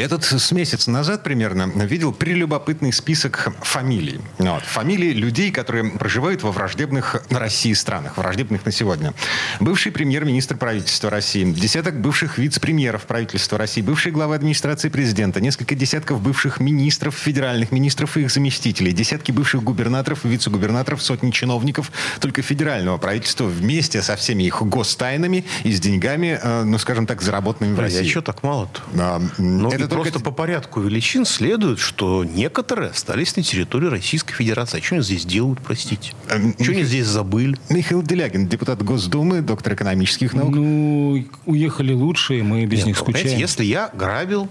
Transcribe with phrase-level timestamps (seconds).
[0.00, 4.18] Этот с месяц назад примерно видел прелюбопытный список фамилий.
[4.38, 4.62] Ну Вот.
[4.62, 9.12] Фамилии людей, которые проживают во враждебных России странах, враждебных на сегодня.
[9.60, 16.22] Бывший премьер-министр правительства России, десяток бывших вице-премьеров правительства России, бывший глава администрации президента, несколько десятков
[16.22, 22.96] бывших министров, федеральных министров и их заместителей, десятки бывших губернаторов, вице-губернаторов, сотни чиновников только федерального
[22.96, 27.78] правительства вместе со всеми их гостайнами и с деньгами, э, ну, скажем так, заработанными в
[27.78, 28.08] А России.
[28.08, 28.80] что так мало-то?
[28.98, 33.86] А, Ну, это и только просто по порядку величин следует, что некоторые остались на территории
[33.86, 34.78] Российской Федерации.
[34.78, 36.12] А что они здесь делают, простите?
[36.28, 37.56] Эм, Что они здесь забыли?
[37.68, 40.54] Михаил Делягин, депутат Госдумы, доктор экономических наук.
[40.54, 43.40] Ну, уехали лучшие, мы без Нет, них понимаете, скучаем.
[43.40, 44.48] если я грабил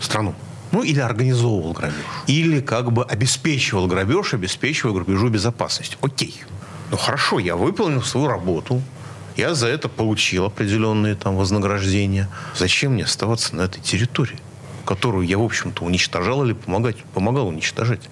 [0.00, 0.34] страну,
[0.72, 5.98] ну, или организовывал грабеж, или как бы обеспечивал грабеж, обеспечивал грабежу безопасность.
[6.00, 6.34] Окей.
[6.90, 8.80] Ну, хорошо, я выполнил свою работу,
[9.36, 12.28] я за это получил определенные там вознаграждения.
[12.56, 14.38] Зачем мне оставаться на этой территории,
[14.86, 18.08] которую я, в общем-то, уничтожал или помогать, помогал уничтожать?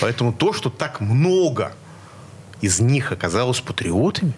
[0.00, 1.72] Поэтому то, что так много
[2.60, 4.34] из них оказалось патриотами,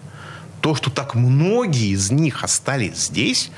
[0.61, 3.51] то, что так многие из них остались здесь,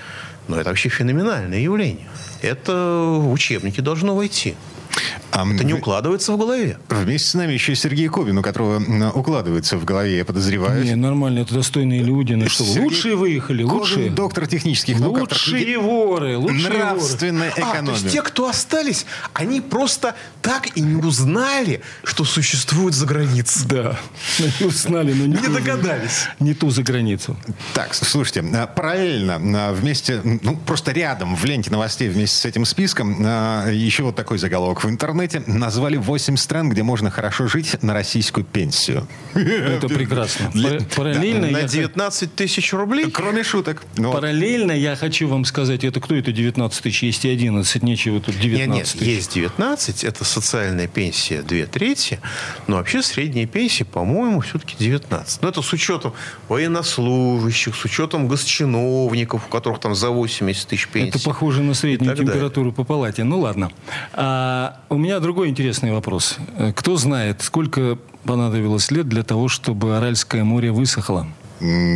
[0.48, 2.08] ну, это вообще феноменальное явление.
[2.42, 2.74] Это
[3.20, 4.56] в учебники должно войти.
[5.36, 6.78] А, Это не укладывается в голове.
[6.88, 10.84] Вместе с нами еще и Сергей Ковин, у которого укладывается в голове, я подозреваю.
[10.86, 12.34] Не, нормально, это достойные люди.
[12.34, 14.10] Ну что, Сергей лучшие выехали, Ковин, лучшие.
[14.12, 16.78] доктор технических наук, Лучшие воры, лучшие воры.
[16.78, 17.92] Нравственная А, то экономия.
[18.02, 23.68] есть те, кто остались, они просто так и не узнали, что существует за границей.
[23.68, 24.00] Да,
[24.40, 26.28] они узнали, но не, Не догадались.
[26.40, 27.36] Не ту за границу.
[27.74, 32.64] Так, слушайте, а, параллельно а, вместе, ну, просто рядом в ленте новостей вместе с этим
[32.64, 35.25] списком а, еще вот такой заголовок в интернете.
[35.48, 39.08] Назвали 8 стран, где можно хорошо жить на российскую пенсию.
[39.34, 40.50] Это прекрасно.
[40.54, 43.10] Для- Параллельно, На я, 19 тысяч рублей?
[43.12, 43.84] Кроме шуток.
[43.98, 48.20] Ну, параллельно я хочу вам сказать, это кто это 19 тысяч, есть и 11, нечего
[48.20, 49.02] тут Нет, 19 нет, тысяч.
[49.16, 52.20] есть 19, это социальная пенсия 2 трети,
[52.68, 55.42] но вообще средняя пенсия, по-моему, все-таки 19.
[55.42, 56.14] Но это с учетом
[56.50, 61.10] военнослужащих, с учетом госчиновников, у которых там за 80 тысяч пенсий.
[61.10, 62.26] Это похоже на среднюю далее.
[62.32, 63.24] температуру по палате.
[63.24, 63.72] Ну ладно.
[64.14, 66.38] А, у меня другой интересный вопрос.
[66.58, 71.28] Э, Кто знает, сколько понадобилось лет для того, чтобы Аральское море высохло?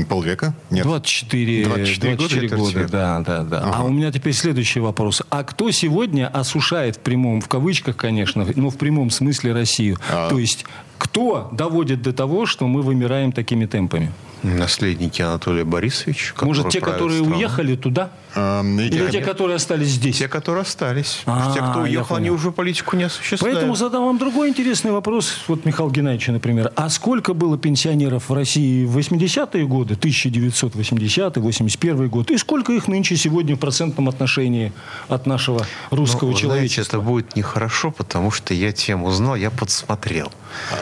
[0.07, 0.53] Полвека?
[0.69, 0.85] Нет.
[0.85, 2.91] 24, 24 года, 24 четверть года, века.
[2.91, 3.59] да, да, да.
[3.59, 3.73] Ага.
[3.77, 5.21] А у меня теперь следующий вопрос.
[5.29, 9.97] А кто сегодня осушает в прямом, в кавычках, конечно, но в прямом смысле Россию?
[10.09, 10.29] А.
[10.29, 10.65] То есть
[10.99, 14.11] кто доводит до того, что мы вымираем такими темпами?
[14.41, 16.33] Наследники Анатолия Борисовича.
[16.41, 17.37] Может, те, которые страной.
[17.39, 18.09] уехали туда?
[18.35, 20.19] Эм, Или те, которые остались здесь?
[20.19, 21.23] Те, которые остались.
[21.25, 23.57] А, те, кто уехал, они уже политику не осуществляют.
[23.57, 26.71] Поэтому задам вам другой интересный вопрос, вот Михаил Геннадьевич, например.
[26.77, 33.17] А сколько было пенсионеров в России в 80-е годы, 1980-81 год, и сколько их нынче
[33.17, 34.71] сегодня в процентном отношении
[35.07, 36.97] от нашего русского Ну, вы знаете, человечества?
[36.97, 40.31] это будет нехорошо, потому что я тему узнал, я подсмотрел.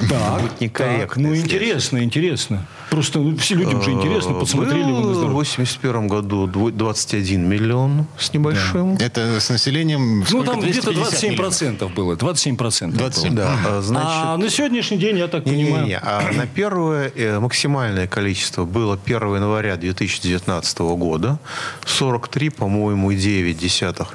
[0.09, 2.65] Так, будет некорректно, так, ну если интересно, интересно.
[2.89, 5.35] Просто все людям же интересно, посмотрели вы на в здоровье.
[5.35, 8.95] 81 году дво- 21 миллион с небольшим.
[8.95, 10.19] Это с населением...
[10.19, 10.51] Ну, сколько?
[10.51, 11.91] там где-то 250 миллионов.
[11.91, 12.91] 27% было, 27%.
[12.91, 13.35] 27.
[13.35, 13.45] было.
[13.45, 14.09] Да, а, значит...
[14.09, 15.99] А на сегодняшний день, я так Не-не-не, понимаю...
[16.01, 21.39] а на первое э, максимальное количество было 1 января 2019 года.
[21.85, 23.57] 43, по-моему, 9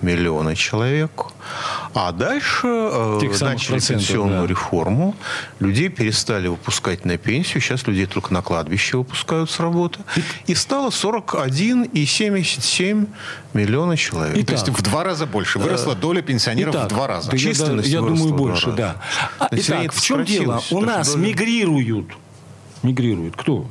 [0.02, 1.26] миллиона человек.
[1.94, 4.46] А дальше э, начали процентов, пенсионную да.
[4.48, 5.14] реформу.
[5.60, 7.60] Людей перестали выпускать на пенсию.
[7.60, 9.98] Сейчас людей только на кладбище выпускают с работы.
[10.46, 13.06] И стало 41,77
[13.54, 14.36] миллиона человек.
[14.36, 14.78] И То есть Итак.
[14.78, 15.58] в два раза больше.
[15.58, 17.30] Выросла доля пенсионеров Итак, в два раза.
[17.30, 18.96] да я, Численность я выросла думаю, больше, да.
[19.38, 20.62] А, итак, в чем дело?
[20.70, 22.06] У нас доля- мигрируют.
[22.82, 23.36] Мигрируют.
[23.36, 23.66] Кто?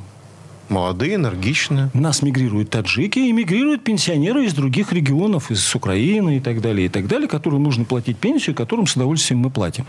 [0.68, 1.90] Молодые, энергичные.
[1.94, 6.86] У нас мигрируют таджики и мигрируют пенсионеры из других регионов, из Украины и так далее,
[6.86, 9.84] и так далее, которым нужно платить пенсию, которым с удовольствием мы платим.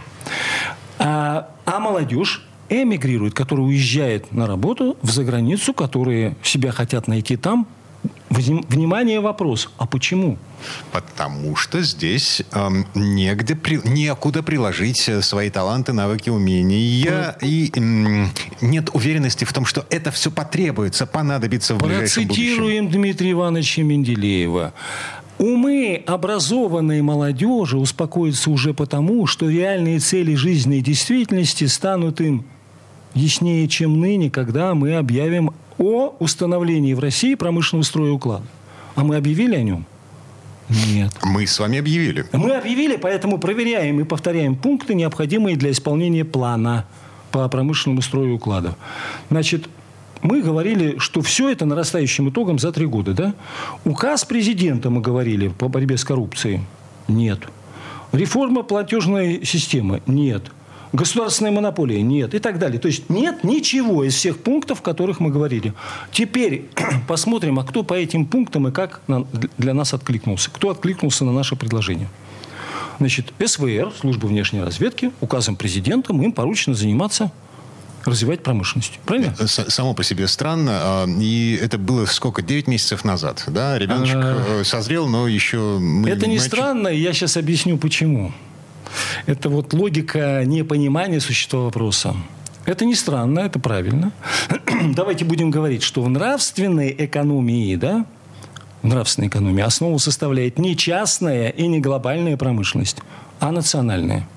[0.99, 2.41] А, а молодежь
[2.81, 7.67] эмигрирует, которая уезжает на работу в заграницу, которые себя хотят найти там.
[8.29, 9.69] Вним- Внимание, вопрос.
[9.77, 10.37] А почему?
[10.91, 17.37] Потому что здесь эм, негде, при- некуда приложить э, свои таланты, навыки, умения.
[17.41, 18.29] И м,
[18.59, 22.43] нет уверенности в том, что это все потребуется, понадобится в ближайшем будущем.
[22.43, 24.73] Процитируем Дмитрия Ивановича Менделеева.
[25.37, 32.45] Умы образованной молодежи успокоятся уже потому, что реальные цели жизненной действительности станут им
[33.13, 38.45] яснее, чем ныне, когда мы объявим о установлении в России промышленного строя уклада.
[38.95, 39.85] А мы объявили о нем?
[40.69, 41.11] Нет.
[41.23, 42.25] Мы с вами объявили.
[42.31, 46.85] Мы объявили, поэтому проверяем и повторяем пункты, необходимые для исполнения плана
[47.31, 48.75] по промышленному строю уклада.
[49.29, 49.67] Значит,
[50.21, 53.13] мы говорили, что все это нарастающим итогом за три года.
[53.13, 53.33] Да?
[53.83, 56.61] Указ президента, мы говорили, по борьбе с коррупцией.
[57.07, 57.39] Нет.
[58.13, 60.01] Реформа платежной системы.
[60.07, 60.43] Нет.
[60.93, 62.01] Государственная монополия.
[62.03, 62.35] Нет.
[62.35, 62.79] И так далее.
[62.79, 65.73] То есть нет ничего из всех пунктов, о которых мы говорили.
[66.11, 66.69] Теперь
[67.07, 69.01] посмотрим, а кто по этим пунктам и как
[69.57, 70.51] для нас откликнулся.
[70.51, 72.09] Кто откликнулся на наше предложение.
[72.99, 77.31] Значит, СВР, служба внешней разведки, указом президента, им поручено заниматься
[78.05, 78.99] развивать промышленность.
[79.05, 79.33] Правильно?
[79.47, 80.71] Само по себе странно.
[80.73, 82.41] А, и это было сколько?
[82.41, 83.43] 9 месяцев назад.
[83.47, 83.79] Да?
[83.79, 84.59] Ребеночек а...
[84.59, 85.79] Э, созрел, но еще...
[85.79, 88.33] Мы это не странно, я сейчас объясню, почему.
[89.25, 92.15] Это вот логика непонимания существа вопроса.
[92.65, 94.11] Это не странно, это правильно.
[94.95, 98.05] Давайте будем говорить, что в нравственной экономии, да,
[98.81, 102.99] в нравственной экономии основу составляет не частная и не глобальная промышленность,
[103.39, 104.27] а национальная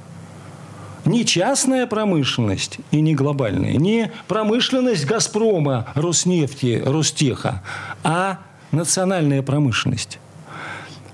[1.06, 7.62] не частная промышленность и не глобальная, не промышленность «Газпрома», «Роснефти», «Ростеха»,
[8.02, 8.41] а
[8.73, 10.19] национальная промышленность.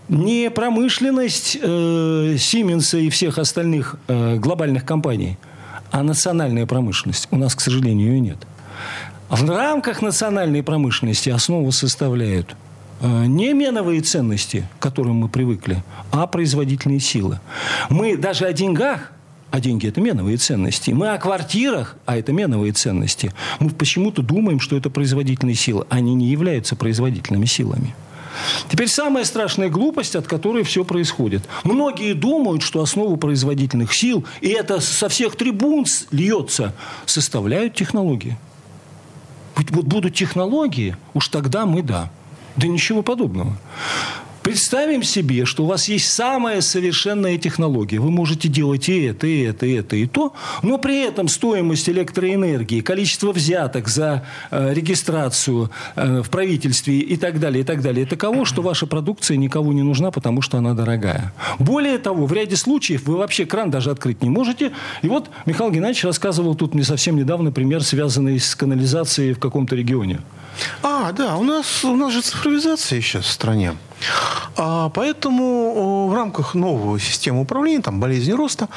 [0.08, 5.38] Не промышленность э, Сименса и всех остальных э, глобальных компаний,
[5.90, 7.28] а национальная промышленность.
[7.30, 8.38] У нас, к сожалению, ее нет.
[9.30, 12.54] В рамках национальной промышленности основу составляют
[13.00, 17.40] э, не меновые ценности, к которым мы привыкли, а производительные силы.
[17.88, 19.12] Мы даже о деньгах
[19.52, 20.92] а деньги– это меновые ценности.
[20.92, 23.34] Мы о квартирах, а это меновые ценности.
[23.60, 25.84] Мы почему-то думаем, что это производительные силы.
[25.90, 27.94] Они не являются производительными силами.
[28.70, 31.42] Теперь самая страшная глупость, от которой все происходит.
[31.64, 36.74] Многие думают, что основу производительных сил, и это со всех трибун льется,
[37.06, 38.36] составляют технологии.
[39.56, 42.10] Вот будут технологии, уж тогда мы да.
[42.56, 43.56] Да ничего подобного.
[44.42, 48.00] Представим себе, что у вас есть самая совершенная технология.
[48.00, 51.88] Вы можете делать и это, и это, и это, и то, но при этом стоимость
[51.88, 58.04] электроэнергии, количество взяток за э, регистрацию э, в правительстве и так далее, и так далее,
[58.04, 61.32] таково, что ваша продукция никому не нужна, потому что она дорогая.
[61.60, 64.72] Более того, в ряде случаев вы вообще кран даже открыть не можете.
[65.02, 69.76] И вот Михаил Геннадьевич рассказывал тут мне совсем недавно пример, связанный с канализацией в каком-то
[69.76, 70.18] регионе.
[70.82, 73.76] А, да, у нас, у нас же цифровизация сейчас в стране.
[74.56, 78.68] А, поэтому в рамках новой системы управления, там, болезни роста,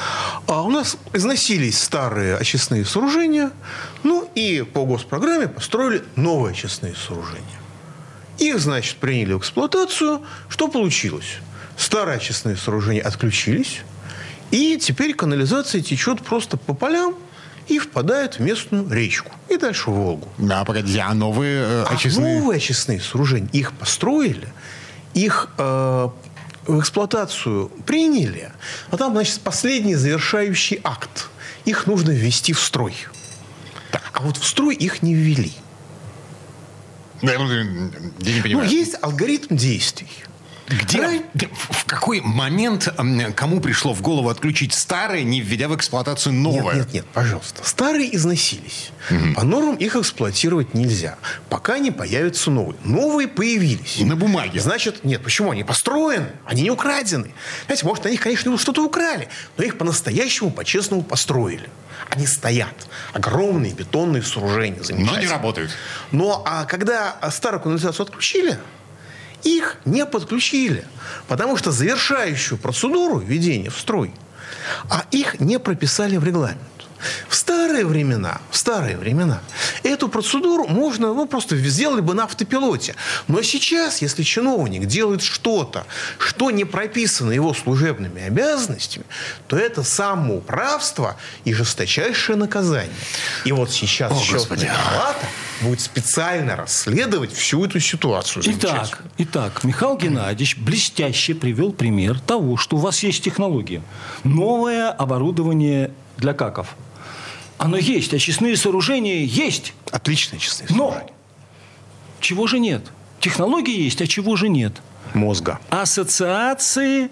[0.47, 3.51] а, у нас износились старые очистные сооружения,
[4.03, 7.59] ну и по госпрограмме построили новые очистные сооружения.
[8.37, 10.21] Их, значит, приняли в эксплуатацию.
[10.49, 11.37] Что получилось?
[11.77, 13.81] Старые очистные сооружения отключились,
[14.51, 17.15] и теперь канализация течет просто по полям,
[17.67, 19.31] и впадает в местную речку.
[19.49, 20.27] И дальше в Волгу.
[20.37, 22.37] Да, погоди, а новые э, очистные...
[22.37, 24.47] А новые очистные сооружения, их построили,
[25.13, 26.09] их э,
[26.67, 28.51] в эксплуатацию приняли,
[28.91, 31.29] а там, значит, последний завершающий акт.
[31.65, 32.95] Их нужно ввести в строй.
[33.91, 34.03] Так.
[34.13, 35.53] А вот в строй их не ввели.
[37.21, 38.67] Я не понимаю.
[38.67, 40.24] Ну, есть алгоритм действий.
[40.67, 41.21] Где,
[41.53, 42.91] в какой момент
[43.35, 46.75] кому пришло в голову отключить старое, не введя в эксплуатацию новое?
[46.75, 47.63] Нет, нет, нет, пожалуйста.
[47.63, 48.89] Старые износились.
[49.11, 49.35] Угу.
[49.35, 51.17] По нормам их эксплуатировать нельзя,
[51.49, 52.77] пока не появятся новые.
[52.83, 53.99] Новые появились.
[53.99, 54.59] На бумаге.
[54.59, 55.51] Значит, нет, почему?
[55.51, 57.31] Они построены, они не украдены.
[57.65, 61.69] Знаете, может, на них, конечно, что-то украли, но их по-настоящему, по-честному построили.
[62.09, 62.87] Они стоят.
[63.13, 64.81] Огромные бетонные сооружения.
[64.89, 65.71] Но не работают.
[66.11, 68.57] Но а когда старую канализацию отключили,
[69.45, 70.85] их не подключили,
[71.27, 74.11] потому что завершающую процедуру введения в строй,
[74.89, 76.59] а их не прописали в регламент.
[77.27, 79.41] В старые времена, в старые времена
[79.83, 82.95] эту процедуру можно, ну, просто сделали бы на автопилоте.
[83.27, 85.85] Но сейчас, если чиновник делает что-то,
[86.17, 89.05] что не прописано его служебными обязанностями,
[89.47, 92.95] то это самоуправство и жесточайшее наказание.
[93.45, 95.25] И вот сейчас О, счетная палата
[95.61, 98.43] будет специально расследовать всю эту ситуацию.
[98.47, 103.81] Итак, итак, Михаил Геннадьевич блестяще привел пример того, что у вас есть технология.
[104.23, 106.75] Новое оборудование для каков.
[107.57, 109.73] Оно есть, очистные сооружения есть.
[109.91, 111.05] Отличные очистные сооружения.
[111.07, 111.15] Но
[112.19, 112.83] чего же нет?
[113.19, 114.73] Технологии есть, а чего же нет?
[115.13, 115.59] Мозга.
[115.69, 117.09] Ассоциации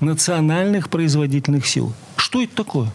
[0.00, 1.92] национальных производительных сил.
[2.16, 2.92] Что это такое?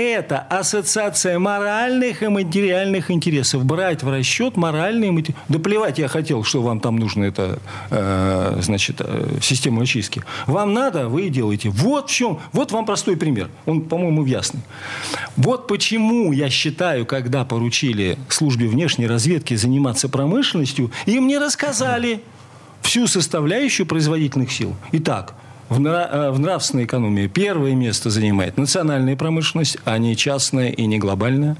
[0.00, 3.64] Это ассоциация моральных и материальных интересов.
[3.64, 5.36] Брать в расчет моральные материальные...
[5.48, 7.58] Да плевать я хотел, что вам там нужно это,
[7.90, 10.22] э, значит, э, систему очистки.
[10.46, 11.70] Вам надо, вы и делаете.
[11.70, 12.40] Вот в чем.
[12.52, 13.48] Вот вам простой пример.
[13.66, 14.60] Он, по-моему, ясный.
[15.36, 22.22] Вот почему я считаю, когда поручили службе внешней разведки заниматься промышленностью, им не рассказали
[22.82, 24.74] всю составляющую производительных сил.
[24.92, 25.34] Итак,
[25.70, 30.98] в, нра- в нравственной экономии первое место занимает национальная промышленность, а не частная и не
[30.98, 31.56] глобальная.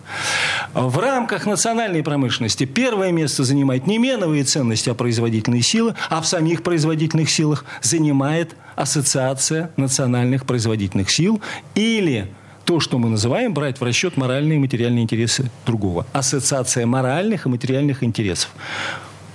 [0.74, 6.26] В рамках национальной промышленности первое место занимает не меновые ценности, а производительные силы, а в
[6.26, 11.40] самих производительных силах занимает Ассоциация национальных производительных сил
[11.74, 12.28] или
[12.64, 16.06] то, что мы называем, брать в расчет моральные и материальные интересы другого.
[16.12, 18.50] Ассоциация моральных и материальных интересов.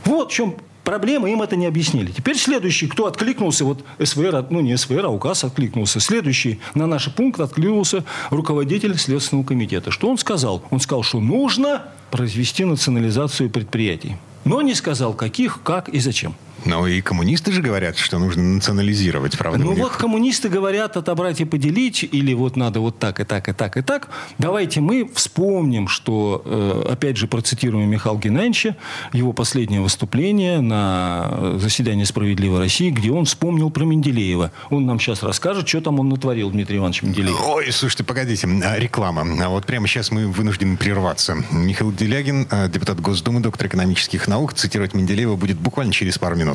[0.04, 0.56] Вот в чем
[0.86, 2.12] проблема, им это не объяснили.
[2.12, 6.00] Теперь следующий, кто откликнулся, вот СВР, ну не СВР, а указ откликнулся.
[6.00, 9.92] Следующий на наш пункт откликнулся руководитель Следственного комитета.
[9.92, 10.64] Что он сказал?
[10.70, 14.16] Он сказал, что нужно произвести национализацию предприятий.
[14.46, 16.36] Но не сказал, каких, как и зачем.
[16.66, 19.64] Но и коммунисты же говорят, что нужно национализировать, правда?
[19.64, 23.54] Ну вот коммунисты говорят отобрать и поделить, или вот надо вот так и так и
[23.54, 24.10] так и так.
[24.38, 28.76] Давайте мы вспомним, что, э, опять же, процитируем Михаила Геннадьевича,
[29.14, 34.52] его последнее выступление на заседании «Справедливой России», где он вспомнил про Менделеева.
[34.70, 37.42] Он нам сейчас расскажет, что там он натворил, Дмитрий Иванович Менделеев.
[37.48, 39.26] Ой, слушайте, погодите, а, реклама.
[39.44, 41.38] А вот прямо сейчас мы вынуждены прерваться.
[41.52, 46.55] Михаил Делягин, а, депутат Госдумы, доктор экономических наук, цитировать Менделеева будет буквально через пару минут.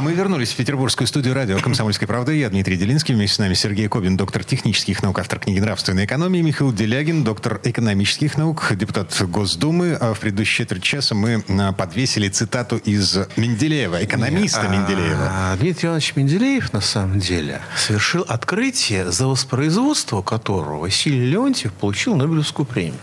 [0.00, 2.34] А мы вернулись в петербургскую студию радио «Комсомольской правды».
[2.34, 3.14] Я Дмитрий Делинский.
[3.14, 6.42] Вместе с нами Сергей Кобин, доктор технических наук, автор книги «Нравственная экономия».
[6.42, 9.92] Михаил Делягин, доктор экономических наук, депутат Госдумы.
[10.00, 15.28] А в предыдущие четверть часа мы а, подвесили цитату из Менделеева, экономиста Менделеева.
[15.30, 22.16] А, Дмитрий Иванович Менделеев, на самом деле, совершил открытие, за воспроизводство которого Василий Леонтьев получил
[22.16, 23.00] Нобелевскую премию.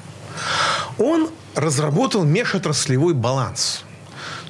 [0.97, 3.83] Он разработал межотраслевой баланс.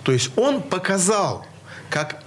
[0.04, 1.46] То есть он показал,
[1.90, 2.24] как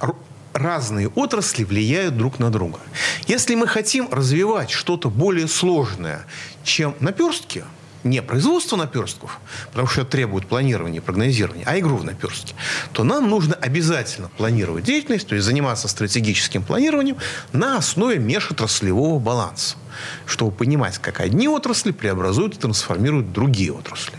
[0.53, 2.81] разные отрасли влияют друг на друга.
[3.27, 6.27] Если мы хотим развивать что-то более сложное,
[6.65, 7.65] чем наперстки,
[8.03, 9.39] не производство наперстков,
[9.71, 12.55] потому что это требует планирования и прогнозирования, а игру в наперстки,
[12.93, 17.19] то нам нужно обязательно планировать деятельность, то есть заниматься стратегическим планированием
[17.53, 19.77] на основе межотраслевого баланса,
[20.25, 24.15] чтобы понимать, как одни отрасли преобразуют и трансформируют другие отрасли.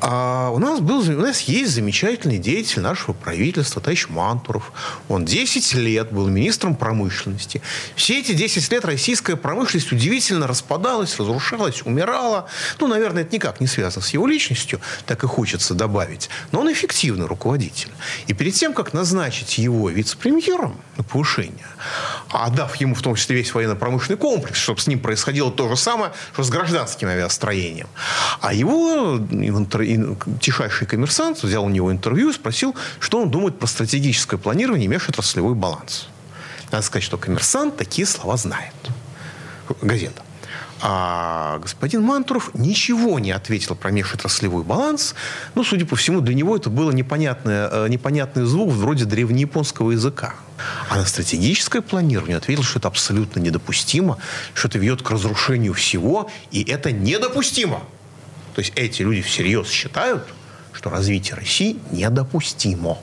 [0.00, 4.72] А у нас, был, у нас есть замечательный деятель нашего правительства, товарищ Мантуров.
[5.08, 7.62] Он 10 лет был министром промышленности.
[7.94, 12.46] Все эти 10 лет российская промышленность удивительно распадалась, разрушалась, умирала.
[12.78, 16.28] Ну, наверное, это никак не связано с его личностью, так и хочется добавить.
[16.52, 17.90] Но он эффективный руководитель.
[18.26, 21.66] И перед тем, как назначить его вице-премьером на повышение,
[22.30, 26.12] отдав ему в том числе весь военно-промышленный комплекс, чтобы с ним происходило то же самое,
[26.34, 27.88] что с гражданским авиастроением.
[28.40, 29.85] А его интер- ин-
[30.40, 34.88] тишайший коммерсант взял у него интервью и спросил, что он думает про стратегическое планирование и
[34.88, 36.08] межотраслевой баланс.
[36.72, 38.74] Надо сказать, что коммерсант такие слова знает.
[39.82, 40.22] Газета.
[40.82, 45.14] А господин Мантуров ничего не ответил про межотраслевой баланс.
[45.54, 50.34] Ну, судя по всему, для него это было непонятное, э, непонятный звук вроде древнеяпонского языка.
[50.90, 54.18] А на стратегическое планирование ответил, что это абсолютно недопустимо,
[54.54, 57.82] что это ведет к разрушению всего, и это недопустимо.
[58.56, 60.24] То есть эти люди всерьез считают,
[60.72, 62.96] что развитие России недопустимо.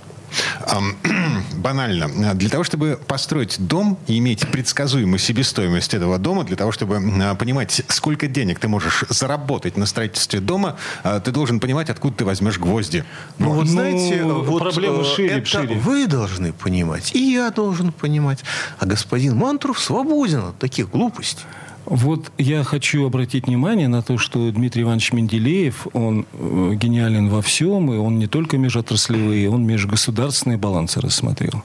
[1.57, 2.33] Банально.
[2.33, 7.35] Для того, чтобы построить дом и иметь предсказуемую себестоимость этого дома, для того, чтобы а,
[7.35, 12.25] понимать, сколько денег ты можешь заработать на строительстве дома, а, ты должен понимать, откуда ты
[12.25, 13.05] возьмешь гвозди.
[13.37, 15.75] Ну, вот Ну, знаете, вот, проблема э, шире, это шире.
[15.75, 18.39] вы должны понимать, и я должен понимать.
[18.79, 21.45] А господин Мантуров свободен от таких глупостей.
[21.85, 27.41] Вот я хочу обратить внимание на то, что Дмитрий Иванович Менделеев, он э, гениален во
[27.41, 31.61] всем, и он не только межотраслевые, он межгосударственные балансы рассмотрел.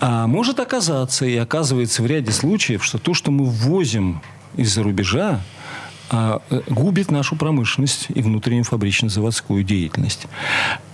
[0.00, 4.20] А может оказаться, и оказывается в ряде случаев, что то, что мы ввозим
[4.56, 5.40] из-за рубежа,
[6.10, 10.26] а, э, губит нашу промышленность и внутреннюю фабрично-заводскую деятельность.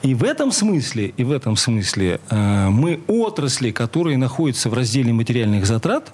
[0.03, 5.13] И в этом смысле, и в этом смысле э, мы отрасли, которые находятся в разделе
[5.13, 6.13] материальных затрат,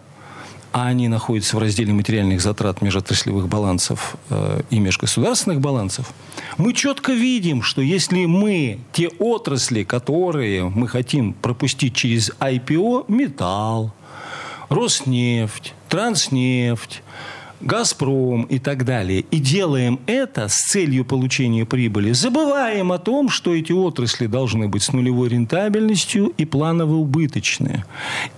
[0.73, 6.13] а они находятся в разделе материальных затрат межотраслевых балансов э, и межгосударственных балансов,
[6.59, 13.93] мы четко видим, что если мы те отрасли, которые мы хотим пропустить через IPO, металл,
[14.69, 17.03] Роснефть, Транснефть,
[17.61, 23.55] Газпром и так далее, и делаем это с целью получения прибыли, забываем о том, что
[23.55, 27.85] эти отрасли должны быть с нулевой рентабельностью и планово убыточные.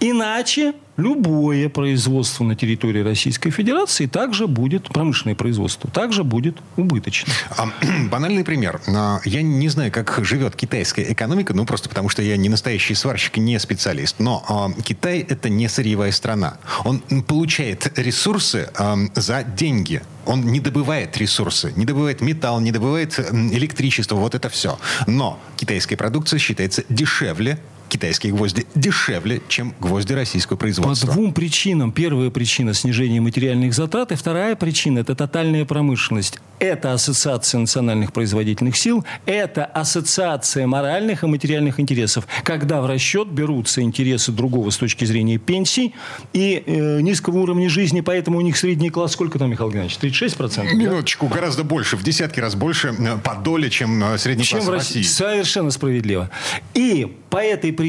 [0.01, 7.35] Иначе любое производство на территории Российской Федерации также будет, промышленное производство, также будет убыточным.
[7.57, 7.69] А,
[8.11, 8.81] банальный пример.
[9.25, 13.37] Я не знаю, как живет китайская экономика, ну просто потому, что я не настоящий сварщик,
[13.39, 14.17] не специалист.
[14.19, 16.59] Но а, Китай это не сырьевая страна.
[16.85, 20.03] Он получает ресурсы а, за деньги.
[20.25, 24.79] Он не добывает ресурсы, не добывает металл, не добывает электричество, вот это все.
[25.09, 27.59] Но китайская продукция считается дешевле
[27.93, 31.07] китайские гвозди дешевле, чем гвозди российского производства.
[31.07, 31.93] По двум причинам.
[31.93, 34.13] Первая причина– снижение материальных затрат.
[34.13, 36.39] И вторая причина– это тотальная промышленность.
[36.59, 39.05] Это ассоциация национальных производительных сил.
[39.27, 42.27] Это ассоциация моральных и материальных интересов.
[42.45, 45.95] Когда в расчет берутся интересы другого с точки зрения пенсий
[46.33, 48.01] и э, низкого уровня жизни.
[48.01, 49.99] Поэтому у них средний класс сколько там, Михаил Геннадьевич?
[50.01, 50.73] 36%?
[50.73, 51.35] Минуточку, да?
[51.35, 51.99] гораздо больше.
[51.99, 55.03] В десятки раз больше э, по доле, чем э, средний чем класс в России.
[55.03, 56.31] Совершенно справедливо.
[56.73, 57.82] И по этой причине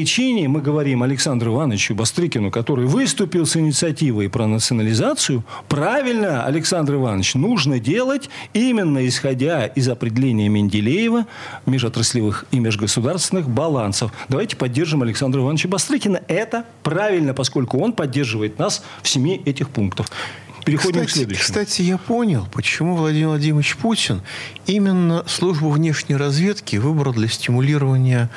[0.48, 7.78] мы говорим Александру Ивановичу Бастрыкину, который выступил с инициативой про национализацию, правильно, Александр Иванович, нужно
[7.78, 11.26] делать именно исходя из определения Менделеева
[11.66, 14.12] межотраслевых и межгосударственных балансов.
[14.28, 16.22] Давайте поддержим Александра Ивановича Бастрыкина.
[16.26, 20.06] Это правильно, поскольку он поддерживает нас в семи этих пунктах.
[20.64, 21.44] Переходим кстати, к следующему.
[21.44, 24.22] Кстати, я понял, почему Владимир Владимирович Путин
[24.66, 28.30] именно службу внешней разведки выбрал для стимулирования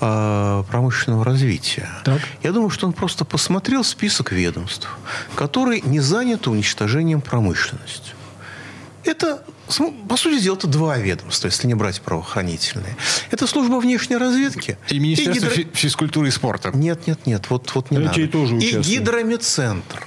[0.00, 1.88] э, промышленного развития.
[2.04, 2.20] Так.
[2.42, 4.88] Я думаю, что он просто посмотрел список ведомств,
[5.34, 8.12] которые не заняты уничтожением промышленности.
[9.04, 9.44] Это
[10.08, 12.96] по сути дела, это два ведомства, если не брать правоохранительные.
[13.30, 14.76] Это служба внешней разведки.
[14.90, 15.70] И Министерство и гидро...
[15.74, 16.70] физкультуры и спорта.
[16.74, 18.28] Нет, нет, нет, вот, вот не надо.
[18.28, 20.06] Тоже и гидромедцентр.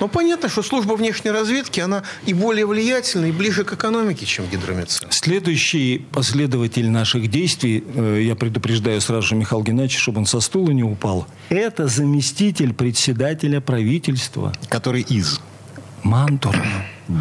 [0.00, 4.46] Ну, понятно, что служба внешней разведки, она и более влиятельна, и ближе к экономике, чем
[4.48, 5.14] гидромедцентр.
[5.14, 10.70] Следующий последователь наших действий, э, я предупреждаю сразу же Михаил Геннадьевич, чтобы он со стула
[10.70, 14.52] не упал, это заместитель председателя правительства.
[14.68, 15.40] Который из?
[16.02, 16.56] Мантур.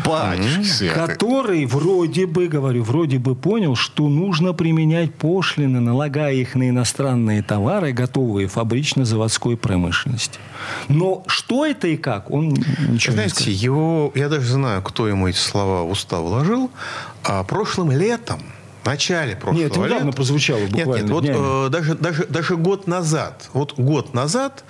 [0.05, 6.69] Батюшки Который вроде бы, говорю, вроде бы понял, что нужно применять пошлины, налагая их на
[6.69, 10.39] иностранные товары, готовые фабрично-заводской промышленности.
[10.87, 12.49] Но что это и как, он
[12.89, 13.53] ничего Знаете, не сказал.
[13.53, 16.71] его, я даже знаю, кто ему эти слова в устав вложил.
[17.23, 18.39] А прошлым летом
[18.83, 20.15] в начале прошлого Нет, это недавно лета.
[20.15, 24.63] прозвучало буквально Нет, нет, вот э, даже, даже, даже год назад, вот год назад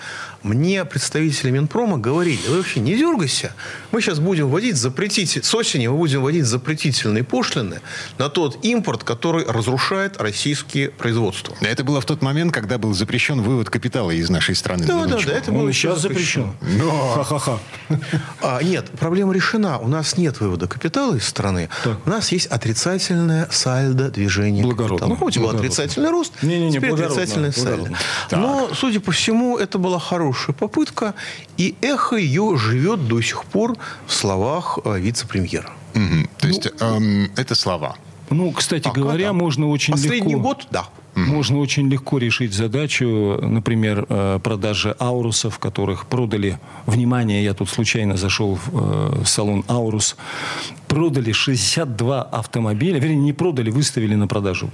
[0.43, 3.53] мне представители Минпрома говорили, вы вообще не дергайся,
[3.91, 7.81] мы сейчас будем вводить запретить, с осени мы будем вводить запретительные пошлины
[8.17, 11.55] на тот импорт, который разрушает российские производства.
[11.61, 14.85] Это было в тот момент, когда был запрещен вывод капитала из нашей страны.
[14.85, 16.55] Да, да, да, это было сейчас запрещено.
[16.61, 17.13] Но...
[17.15, 17.59] Ха-ха-ха.
[18.41, 19.77] А, нет, проблема решена.
[19.77, 21.69] У нас нет вывода капитала из страны.
[21.83, 21.99] Так.
[22.05, 25.07] У нас есть отрицательное сальдо движения Благородно.
[25.07, 27.91] Ну, помните, был отрицательный рост, не, не, не, теперь отрицательное сальдо.
[28.31, 31.13] Но, судя по всему, это была хорошая хорошая попытка,
[31.57, 35.69] и эхо ее живет до сих пор в словах э, вице-премьера.
[35.95, 36.29] Угу.
[36.37, 37.95] То есть ну, эм, это слова.
[38.29, 39.33] Ну, кстати Пока, говоря, да.
[39.33, 40.43] можно очень Последний легко...
[40.43, 40.85] год, да.
[41.15, 48.15] Можно очень легко решить задачу, например, э, продажи аурусов, которых продали, внимание, я тут случайно
[48.15, 50.15] зашел в э, салон Аурус,
[50.87, 54.69] продали 62 автомобиля, вернее, не продали, выставили на продажу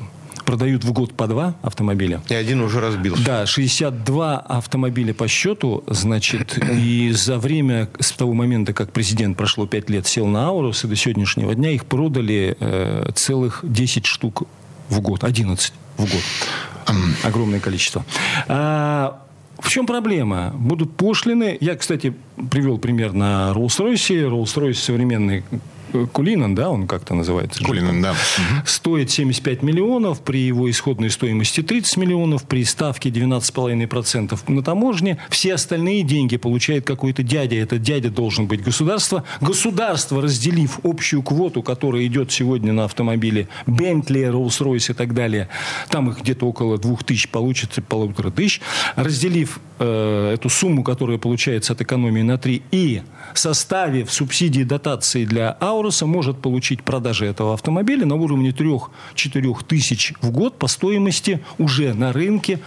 [0.47, 2.21] продают в год по два автомобиля.
[2.29, 3.21] И один уже разбился.
[3.23, 9.67] Да, 62 автомобиля по счету, значит, и за время, с того момента, как президент прошло
[9.67, 14.43] 5 лет, сел на Аурус, и до сегодняшнего дня их продали э, целых 10 штук
[14.87, 16.23] в год, 11 в год.
[17.25, 18.05] Огромное количество.
[18.47, 19.21] А,
[19.59, 20.53] в чем проблема?
[20.55, 21.57] Будут пошлины.
[21.59, 22.13] Я, кстати,
[22.49, 24.29] привел пример на Rolls-Royce.
[24.29, 25.43] Rolls-Royce современный
[26.11, 27.63] Кулинан, да, он как-то называется?
[27.63, 28.15] Кулинан, да.
[28.65, 35.17] Стоит 75 миллионов, при его исходной стоимости 30 миллионов, при ставке 12,5% на таможне.
[35.29, 37.55] Все остальные деньги получает какой-то дядя.
[37.55, 39.23] Этот дядя должен быть государство.
[39.41, 45.49] Государство, разделив общую квоту, которая идет сегодня на автомобиле Bentley, Rolls-Royce и так далее,
[45.89, 48.61] там их где-то около двух тысяч получится, полутора тысяч,
[48.95, 53.01] разделив э, эту сумму, которая получается от экономии на 3, и
[53.33, 60.15] составив субсидии дотации для АУ, Тауруса может получить продажи этого автомобиля на уровне 3-4 тысяч
[60.21, 62.59] в год по стоимости уже на рынке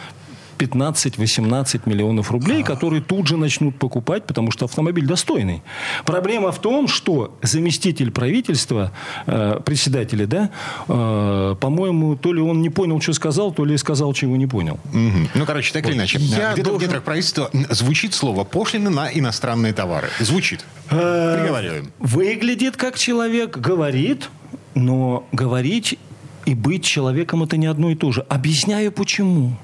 [0.61, 5.63] 15-18 миллионов рублей, которые тут же начнут покупать, потому что автомобиль достойный.
[6.05, 8.93] Проблема в том, что заместитель правительства,
[9.27, 10.51] э, председателя, да,
[10.89, 14.79] э, по-моему, то ли он не понял, что сказал, то ли сказал, чего не понял.
[14.93, 15.29] Угу.
[15.35, 15.91] Ну, короче, так вот.
[15.91, 16.19] или иначе.
[16.19, 16.79] Я Где-то должен...
[16.79, 20.09] в недрах правительства звучит слово «пошлины на иностранные товары».
[20.21, 20.65] Звучит.
[20.91, 21.93] Э, Приговариваем.
[21.99, 24.29] Выглядит как человек, говорит,
[24.75, 25.99] но говорить
[26.47, 28.23] и быть человеком это не одно и то же.
[28.29, 29.57] Объясняю почему.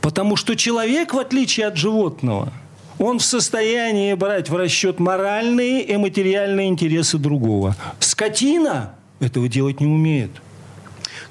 [0.00, 2.52] Потому что человек, в отличие от животного,
[2.98, 7.76] он в состоянии брать в расчет моральные и материальные интересы другого.
[7.98, 10.30] Скотина этого делать не умеет.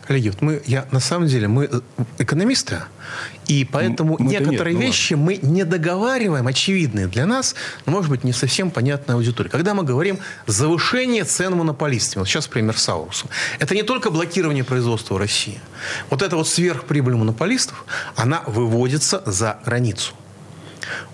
[0.10, 1.82] Коллеги, вот мы, я, на самом деле, мы э,
[2.18, 2.80] экономисты,
[3.46, 5.26] и поэтому мы некоторые нет, ну вещи ладно.
[5.28, 7.54] мы не договариваем, очевидные для нас,
[7.86, 9.50] но, может быть, не совсем понятной аудитории.
[9.50, 10.18] Когда мы говорим
[10.48, 15.60] завышение цен монополистами, вот сейчас пример с Аурусом, это не только блокирование производства в России.
[16.10, 20.16] Вот эта вот сверхприбыль монополистов, она выводится за границу.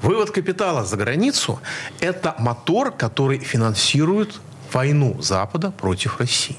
[0.02, 1.60] Вывод капитала за границу–
[2.00, 4.40] это мотор, который финансирует
[4.72, 6.56] войну Запада против России.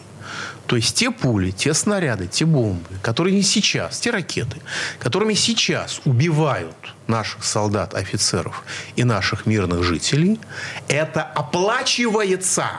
[0.66, 4.61] То есть те пули, те снаряды, те бомбы, которые сейчас, те ракеты,
[4.98, 6.76] которыми сейчас убивают
[7.07, 8.64] наших солдат, офицеров
[8.96, 10.40] и наших мирных жителей,
[10.88, 12.70] это оплачивается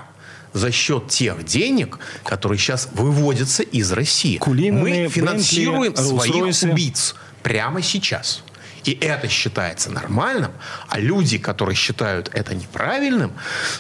[0.54, 4.38] за счет тех денег, которые сейчас выводятся из России.
[4.38, 8.44] Кулинами, Мы финансируем Бентли, своих убийц прямо сейчас
[8.88, 10.52] и это считается нормальным,
[10.88, 13.34] а люди, которые считают это неправильным,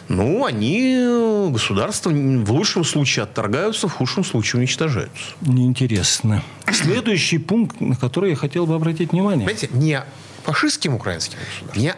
[0.09, 5.25] ну, они государство в лучшем случае отторгаются, в худшем случае уничтожаются.
[5.41, 6.43] Неинтересно.
[6.71, 9.47] Следующий пункт, на который я хотел бы обратить внимание.
[9.47, 10.03] Понимаете, не
[10.43, 11.93] фашистским украинским государством, не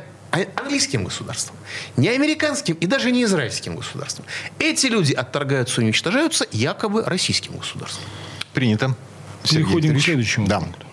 [0.55, 1.55] английским государством,
[1.97, 4.25] не американским и даже не израильским государством.
[4.59, 8.05] Эти люди отторгаются и уничтожаются якобы российским государством.
[8.53, 8.95] Принято.
[9.49, 10.59] Переходим к следующему да.
[10.59, 10.85] пункту.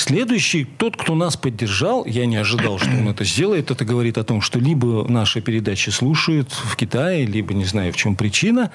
[0.00, 4.24] Следующий, тот, кто нас поддержал, я не ожидал, что он это сделает, это говорит о
[4.24, 8.70] том, что либо наши передачи слушают в Китае, либо не знаю, в чем причина,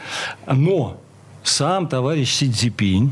[0.45, 1.01] но
[1.43, 3.11] сам товарищ Си Цзипинь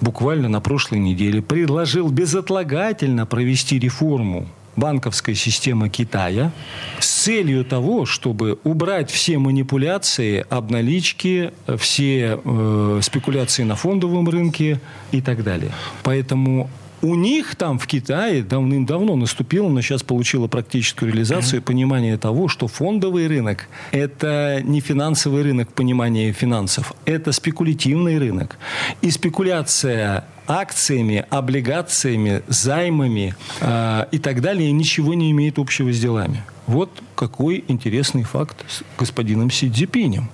[0.00, 6.52] буквально на прошлой неделе предложил безотлагательно провести реформу банковской системы Китая
[7.00, 15.20] с целью того, чтобы убрать все манипуляции, обналички, все э, спекуляции на фондовом рынке и
[15.20, 15.70] так далее.
[16.02, 16.70] Поэтому
[17.02, 21.64] у них там в Китае давным-давно наступило, но сейчас получило практическую реализацию mm-hmm.
[21.64, 28.56] понимание того, что фондовый рынок– это не финансовый рынок понимания финансов, это спекулятивный рынок.
[29.02, 36.44] И спекуляция акциями, облигациями, займами э, и так далее ничего не имеет общего с делами.
[36.66, 40.28] Вот какой интересный факт с господином Си Цзипинем.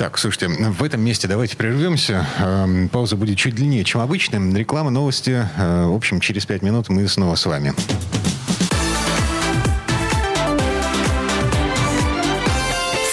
[0.00, 2.26] Так, слушайте, в этом месте давайте прервемся.
[2.38, 4.56] Эм, пауза будет чуть длиннее, чем обычно.
[4.56, 5.46] Реклама, новости.
[5.58, 7.74] Э, в общем, через пять минут мы снова с вами.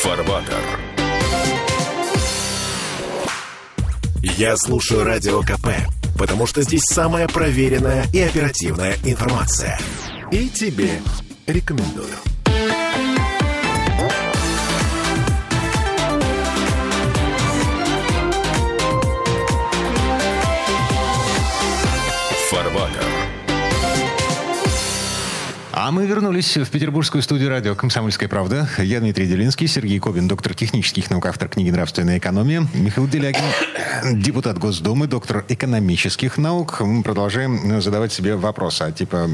[0.02, 0.63] Фарватер.
[4.21, 5.67] Я слушаю Радио КП,
[6.17, 9.78] потому что здесь самая проверенная и оперативная информация.
[10.32, 11.02] И тебе
[11.47, 12.15] рекомендую.
[25.88, 28.67] А мы вернулись в петербургскую студию радио «Комсомольская правда».
[28.78, 32.67] Я Дмитрий Делинский, Сергей Кобин, доктор технических наук, автор книги «Нравственная экономия».
[32.73, 33.41] Михаил Делягин,
[34.21, 36.82] депутат Госдумы, доктор экономических наук.
[36.82, 38.82] Мы продолжаем задавать себе вопросы.
[38.82, 39.30] А типа,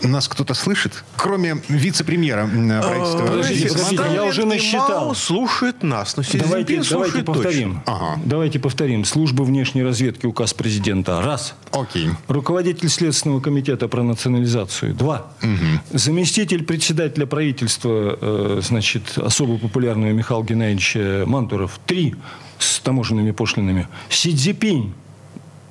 [0.00, 1.04] нас кто-то слышит?
[1.14, 3.24] Кроме вице-премьера правительства.
[3.24, 5.14] А, подождите, подождите, я уже насчитал.
[5.14, 6.16] слушает нас.
[6.16, 7.82] Но давайте, давайте повторим.
[7.84, 8.18] Ага.
[8.24, 9.04] Давайте повторим.
[9.04, 11.20] Служба внешней разведки, указ президента.
[11.20, 11.54] Раз.
[11.70, 12.08] Окей.
[12.28, 14.94] Руководитель Следственного комитета про национализацию.
[14.94, 15.26] Два.
[15.42, 15.65] Угу.
[15.90, 22.14] Заместитель председателя правительства, э, значит, особо популярного Михаила Геннадьевича Мантуров, три
[22.58, 23.88] с таможенными пошлинами.
[24.08, 24.94] Си Цзипинь,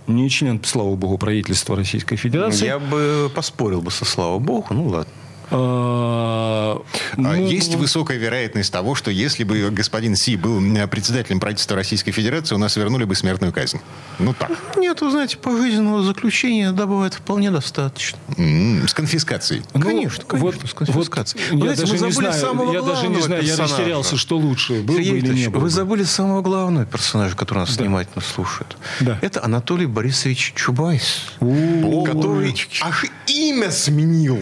[0.07, 2.65] не член, слава богу, правительства Российской Федерации.
[2.65, 5.11] Я бы поспорил бы со слава богу, ну ладно.
[5.51, 6.81] А,
[7.17, 12.11] а ну, Есть высокая вероятность того, что если бы господин Си был председателем правительства Российской
[12.11, 13.79] Федерации, у нас вернули бы смертную казнь.
[14.19, 14.51] Ну так.
[14.77, 18.17] Нет, вы знаете, пожизненного заключения да, бывает вполне достаточно.
[18.37, 19.63] с конфискацией.
[19.73, 21.43] Ну, конечно, конечно, вот, с конфискацией.
[21.51, 23.73] Вот, я, знаете, даже не знаю, я даже не знаю, персонажа.
[23.73, 25.61] я растерялся, что лучше, был Сергей бы или не был.
[25.61, 27.83] Вы забыли самого главного персонажа, который нас да.
[27.83, 28.77] внимательно слушает.
[28.99, 29.19] Да.
[29.21, 34.39] Это Анатолий Борисович Чубайс, который аж имя сменил,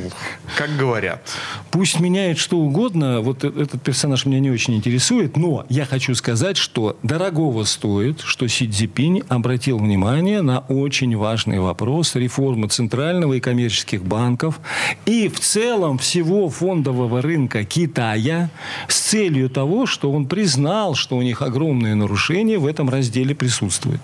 [0.57, 1.27] как говорят говорят.
[1.71, 3.21] Пусть меняет что угодно.
[3.21, 5.37] Вот э, этот персонаж меня не очень интересует.
[5.37, 11.59] Но я хочу сказать, что дорогого стоит, что Си Цзипинь обратил внимание на очень важный
[11.59, 14.59] вопрос реформы центрального и коммерческих банков
[15.07, 18.51] и в целом всего фондового рынка Китая
[18.87, 24.01] с целью того, что он признал, что у них огромные нарушения в этом разделе присутствуют.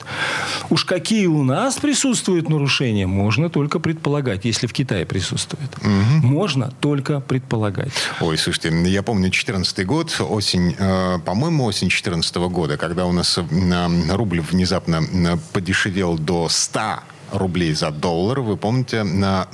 [0.72, 5.70] Уж какие у нас присутствуют нарушения, можно только предполагать, если в Китае присутствует.
[5.78, 6.28] Угу.
[6.28, 7.92] Можно только предполагать.
[8.22, 13.38] Ой, слушайте, я помню 2014 год, осень, э, по-моему, осень 2014 года, когда у нас
[13.38, 17.00] э, рубль внезапно э, подешевел до 100
[17.32, 18.42] рублей за доллар.
[18.42, 19.06] Вы помните,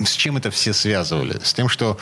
[0.04, 1.40] с чем это все связывали?
[1.44, 1.98] С тем, что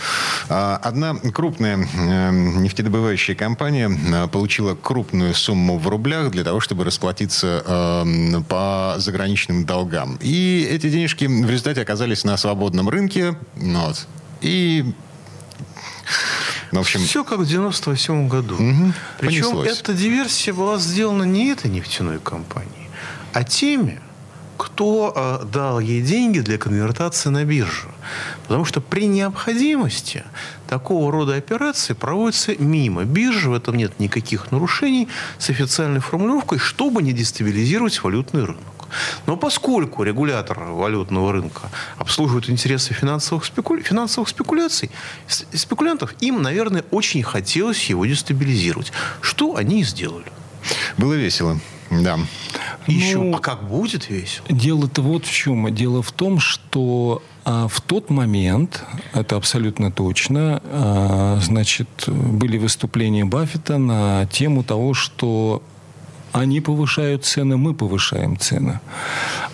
[0.48, 7.64] одна крупная э, нефтедобывающая компания э, получила крупную сумму в рублях для того, чтобы расплатиться
[7.66, 10.18] э, по заграничным долгам.
[10.22, 13.36] И эти денежки в результате оказались на свободном рынке.
[13.56, 14.08] Вот.
[14.42, 14.94] И
[16.72, 17.02] в общем...
[17.02, 18.56] Все как в 98 году.
[18.56, 19.80] Угу, Причем понеслось.
[19.80, 22.90] эта диверсия была сделана не этой нефтяной компанией,
[23.34, 24.02] а теми,
[24.58, 27.90] кто э, дал ей деньги для конвертации на биржу.
[28.44, 30.24] Потому что при необходимости
[30.68, 37.02] такого рода операции проводятся мимо биржи, в этом нет никаких нарушений с официальной формулировкой, чтобы
[37.02, 38.83] не дестабилизировать валютный рынок.
[39.26, 43.84] Но поскольку регулятор валютного рынка обслуживает интересы финансовых, спекуля...
[43.84, 44.90] финансовых спекуляций,
[45.28, 48.92] спекулянтов, им, наверное, очень хотелось его дестабилизировать.
[49.22, 50.32] Что они и сделали.
[50.98, 51.60] Было весело.
[51.92, 52.18] Да.
[52.88, 54.46] Еще, ну, а как будет весело?
[54.50, 55.74] Дело-то вот в чем.
[55.74, 63.26] Дело в том, что а, в тот момент, это абсолютно точно, а, значит, были выступления
[63.26, 65.62] Баффета на тему того, что
[66.34, 68.80] они повышают цены, мы повышаем цены.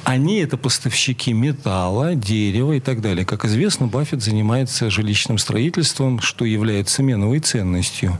[0.06, 3.26] Они– это поставщики металла, дерева и так далее.
[3.26, 8.18] Как известно, Баффет занимается жилищным строительством, что является меновой ценностью.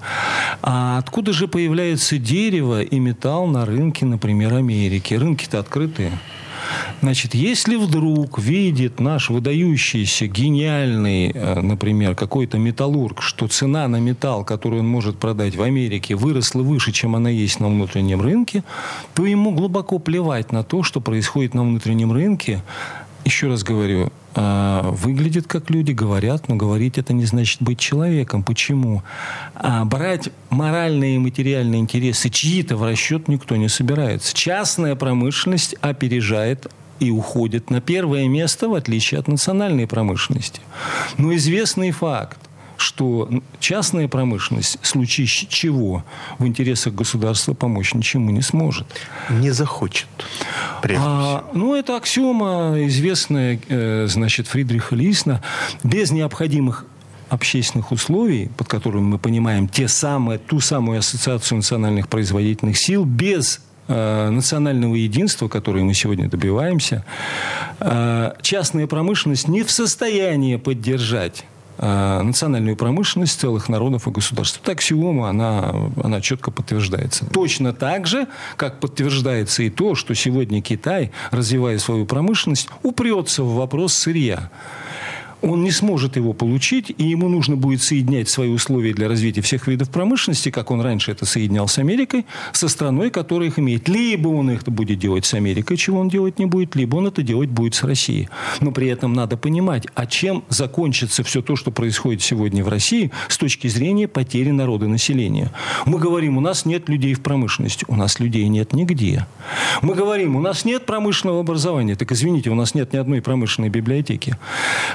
[0.62, 5.14] А откуда же появляется дерево и металл на рынке, например, Америки?
[5.14, 6.12] Рынки-то открытые.
[7.02, 14.44] Значит, если вдруг видит наш выдающийся, гениальный, э, например, какой-то металлург, что цена на металл,
[14.44, 18.64] который он может продать в Америке, выросла выше, чем она есть на внутреннем рынке,
[19.14, 22.62] то ему глубоко плевать на то, что происходит на внутреннем рынке.
[23.30, 28.42] Еще раз говорю, э, выглядят как люди, говорят, но говорить это не значит быть человеком.
[28.42, 29.04] Почему?
[29.54, 34.34] А брать моральные и материальные интересы чьи-то в расчет никто не собирается.
[34.36, 40.62] Частная промышленность опережает и уходит на первое место, в отличие от национальной промышленности.
[41.20, 42.40] Но известный факт,
[42.80, 46.04] что частная промышленность в случае чего
[46.38, 48.88] в интересах государства помочь ничему не сможет.
[49.30, 50.08] Не захочет.
[50.98, 55.42] А, ну, это аксиома известная, э, значит, Фридриха Лисна.
[55.84, 56.86] Без необходимых
[57.30, 63.62] общественных условий, под которыми мы понимаем те самые, ту самую ассоциацию национальных производительных сил, без
[63.92, 67.04] Э, национального единства, которое мы сегодня добиваемся,
[67.80, 71.46] э, частная промышленность не в состоянии поддержать
[71.80, 74.60] национальную промышленность целых народов и государств.
[74.62, 77.26] Это аксиома, она, она четко подтверждается.
[77.26, 83.56] Точно так же, как подтверждается и то, что сегодня Китай, развивая свою промышленность, упрется в
[83.56, 84.50] вопрос сырья
[85.42, 89.68] он не сможет его получить, и ему нужно будет соединять свои условия для развития всех
[89.68, 93.88] видов промышленности, как он раньше это соединял с Америкой, со страной, которая их имеет.
[93.88, 97.24] Либо он это будет делать с Америкой, чего он делать не будет, либо он это
[97.24, 98.30] делать будет с Россией.
[98.60, 103.12] Но при этом надо понимать, а чем закончится все то, что происходит сегодня в России
[103.30, 105.52] с точки зрения потери народа населения.
[105.86, 107.86] Мы говорим, у нас нет людей в промышленности.
[107.88, 109.26] У нас людей нет нигде.
[109.82, 111.96] Мы говорим, у нас нет промышленного образования.
[111.96, 114.38] Так извините, у нас нет ни одной промышленной библиотеки.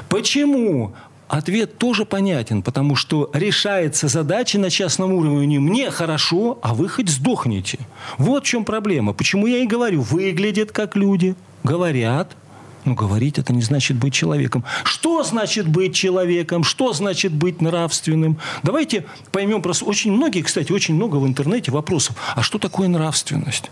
[0.09, 0.34] Почему?
[0.35, 0.91] Почему?
[1.29, 7.07] Ответ тоже понятен, потому что решается задача на частном уровне мне хорошо, а вы хоть
[7.07, 7.79] сдохнете.
[8.17, 9.13] Вот в чем проблема.
[9.13, 12.35] Почему я и говорю, выглядят как люди, говорят,
[12.83, 14.65] но говорить это не значит быть человеком.
[14.83, 16.65] Что значит быть человеком?
[16.65, 18.37] Что значит быть нравственным?
[18.61, 19.85] Давайте поймем просто.
[19.85, 22.17] Очень многие, кстати, очень много в интернете вопросов.
[22.35, 23.71] А что такое нравственность?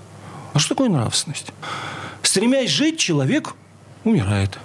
[0.53, 1.51] А что такое нравственность?
[2.21, 3.53] Стремясь жить, человек
[4.05, 4.57] умирает.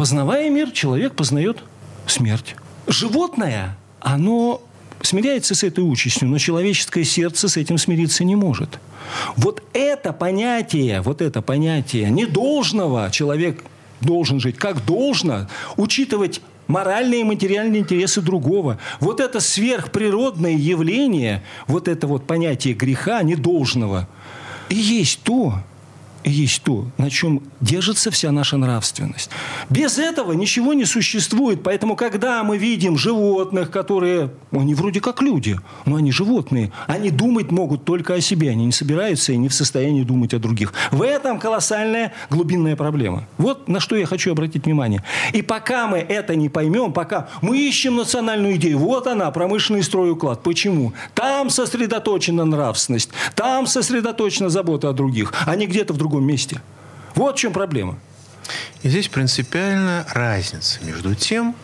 [0.00, 1.58] Познавая мир, человек познает
[2.06, 2.56] смерть.
[2.86, 4.62] Животное, оно
[5.02, 8.78] смиряется с этой участью, но человеческое сердце с этим смириться не может.
[9.36, 13.62] Вот это понятие, вот это понятие недолжного человек
[14.00, 18.78] должен жить как должно, учитывать моральные и материальные интересы другого.
[19.00, 24.08] Вот это сверхприродное явление, вот это вот понятие греха недолжного,
[24.70, 25.62] и есть то,
[26.24, 29.30] есть то, на чем держится вся наша нравственность.
[29.68, 31.62] Без этого ничего не существует.
[31.62, 37.50] Поэтому, когда мы видим животных, которые, они вроде как люди, но они животные, они думать
[37.50, 40.72] могут только о себе, они не собираются и не в состоянии думать о других.
[40.90, 43.26] В этом колоссальная глубинная проблема.
[43.38, 45.02] Вот на что я хочу обратить внимание.
[45.32, 50.42] И пока мы это не поймем, пока мы ищем национальную идею, вот она, промышленный стройуклад.
[50.42, 50.92] Почему?
[51.14, 56.60] Там сосредоточена нравственность, там сосредоточена забота о других, а не где-то в другом месте.
[57.14, 57.98] Вот в чем проблема.
[58.82, 61.54] И здесь принципиальная разница между тем,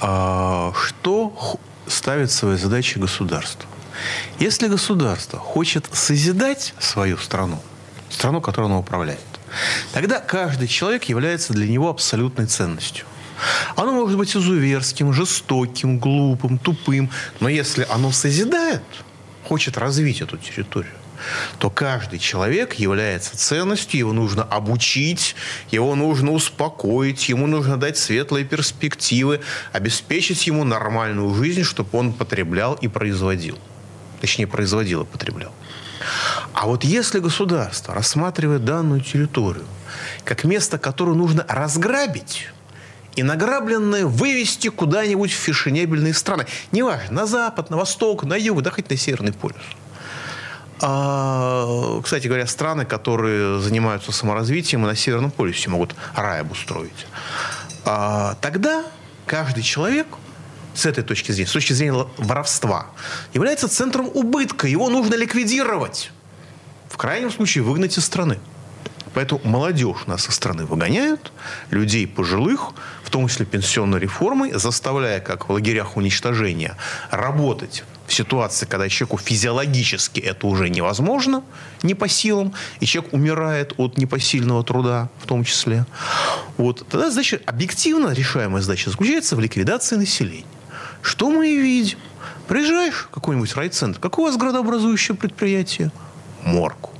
[0.00, 3.68] а, что ставит свои задачи государство.
[4.38, 7.60] Если государство хочет созидать свою страну,
[8.10, 9.20] страну, которую оно управляет,
[9.92, 13.04] тогда каждый человек является для него абсолютной ценностью.
[13.76, 18.82] Оно может быть изуверским, жестоким, глупым, тупым, но если оно созидает,
[19.44, 20.94] хочет развить эту территорию,
[21.58, 25.36] то каждый человек является ценностью, его нужно обучить,
[25.70, 29.40] его нужно успокоить, ему нужно дать светлые перспективы,
[29.72, 33.58] обеспечить ему нормальную жизнь, чтобы он потреблял и производил.
[34.20, 35.52] Точнее, производил и потреблял.
[36.52, 39.64] А вот если государство рассматривает данную территорию
[40.24, 42.48] как место, которое нужно разграбить,
[43.16, 46.46] и награбленное вывести куда-нибудь в фешенебельные страны.
[46.72, 49.56] Неважно, на запад, на восток, на юг, да хоть на Северный полюс.
[50.80, 57.06] А, кстати говоря, страны, которые занимаются саморазвитием и на Северном полюсе могут рай обустроить.
[57.84, 58.84] А, тогда
[59.26, 60.06] каждый человек
[60.74, 62.88] с этой точки зрения, с точки зрения воровства,
[63.32, 64.66] является центром убытка.
[64.66, 66.10] Его нужно ликвидировать.
[66.88, 68.38] В крайнем случае выгнать из страны.
[69.14, 71.32] Поэтому молодежь нас со страны выгоняют,
[71.70, 72.72] людей пожилых,
[73.04, 76.76] в том числе пенсионной реформой, заставляя, как в лагерях уничтожения,
[77.10, 81.42] работать в ситуации, когда человеку физиологически это уже невозможно,
[81.82, 85.86] не по силам, и человек умирает от непосильного труда в том числе.
[86.56, 86.86] Вот.
[86.88, 90.46] Тогда задача, объективно решаемая задача заключается в ликвидации населения.
[91.02, 91.98] Что мы и видим.
[92.48, 93.98] Приезжаешь в какой-нибудь райцентр.
[94.00, 95.90] Какое у вас градообразующее предприятие?
[96.44, 96.90] Морку.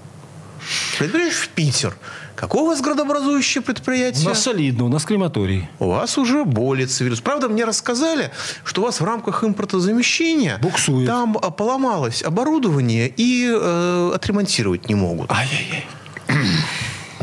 [0.98, 1.94] Приезжаешь в Питер.
[2.36, 4.26] Какое у вас градообразующее предприятие?
[4.26, 5.68] У нас солидно, у нас крематорий.
[5.78, 7.24] У вас уже более цивилизованно.
[7.24, 8.30] Правда, мне рассказали,
[8.64, 11.06] что у вас в рамках импортозамещения Буксует.
[11.06, 15.30] там а, поломалось оборудование и э, отремонтировать не могут.
[15.30, 15.84] Ай-яй-яй.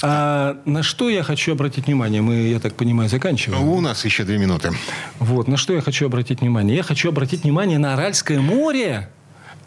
[0.04, 2.22] А на что я хочу обратить внимание?
[2.22, 3.68] Мы, я так понимаю, заканчиваем.
[3.68, 4.72] У нас еще две минуты.
[5.20, 6.76] Вот, на что я хочу обратить внимание?
[6.76, 9.10] Я хочу обратить внимание на Аральское море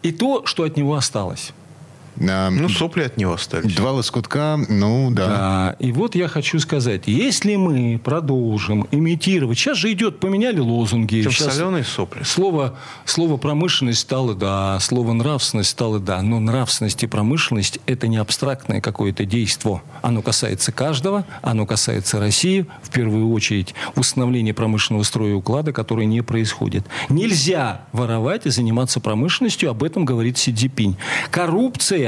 [0.01, 1.53] и то, что от него осталось.
[2.19, 3.75] А, Ну, сопли от него остались.
[3.75, 5.27] Два лоскутка, ну да.
[5.27, 11.15] Да, и вот я хочу сказать, если мы продолжим имитировать, сейчас же идет, поменяли лозунги.
[11.15, 12.23] Причем сейчас соленые сопли.
[12.23, 18.17] Слово, слово промышленность стало да, слово нравственность стало да, но нравственность и промышленность– это не
[18.17, 19.81] абстрактное какое-то действо.
[20.01, 26.05] Оно касается каждого, оно касается России, в первую очередь установления промышленного строя и уклада, который
[26.05, 26.85] не происходит.
[27.09, 30.97] Нельзя воровать и заниматься промышленностью, об этом говорит Си Цзипинь.
[31.31, 32.04] Коррупция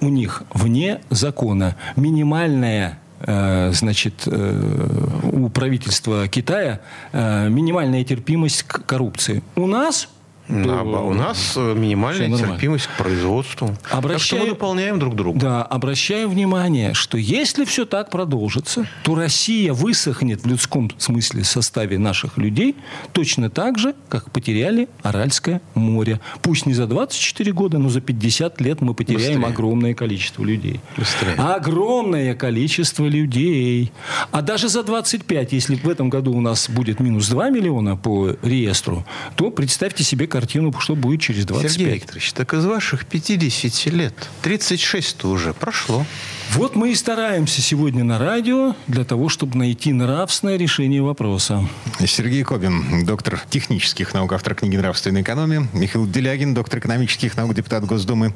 [0.00, 1.76] у них вне закона.
[1.96, 6.80] Минимальная э, значит, э, у правительства Китая
[7.12, 9.42] э, минимальная терпимость к коррупции.
[9.54, 10.08] У нас
[10.48, 13.68] То- у нас э, минимальная терпимость к производству.
[13.68, 15.38] Так что Обращаю- мы дополняем друг друга.
[15.38, 21.98] Да, обращаю внимание, что если все так продолжится, то Россия высохнет в людском смысле составе
[21.98, 22.76] наших людей
[23.12, 26.20] точно так же, как потеряли Аральское море.
[26.42, 29.52] Пусть не за 24 года, но за 50 лет мы потеряем Быстрее.
[29.52, 30.80] огромное количество людей.
[30.96, 31.34] Быстрее.
[31.38, 33.90] Огромное количество людей.
[34.30, 38.36] А даже за 25, если в этом году у нас будет минус 2 миллиона по
[38.42, 39.04] реестру,
[39.34, 41.72] то представьте себе картину, что будет через 25.
[41.72, 46.04] Сергей Викторович, так из ваших 50 лет 36-то уже прошло.
[46.50, 51.66] Вот мы и стараемся сегодня на радио для того, чтобы найти нравственное решение вопроса.
[52.06, 55.66] Сергей Кобин, доктор технических наук, автор книги «Нравственная экономия».
[55.72, 58.34] Михаил Делягин, доктор экономических наук, депутат Госдумы.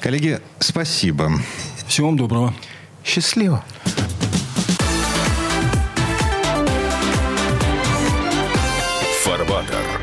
[0.00, 1.30] Коллеги, спасибо.
[1.86, 2.54] Всего вам доброго.
[3.04, 3.64] Счастливо.
[9.22, 9.97] Фарватер.